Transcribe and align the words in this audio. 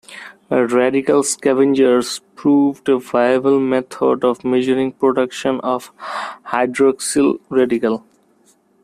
Radical 0.49 1.21
scavengers 1.21 2.21
proved 2.35 2.89
a 2.89 2.97
viable 2.97 3.59
method 3.59 4.25
of 4.25 4.43
measuring 4.43 4.93
production 4.93 5.59
of 5.59 5.91
hydroxyl 6.47 7.39
radical. 7.49 8.03